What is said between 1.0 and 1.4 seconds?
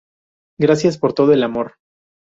todo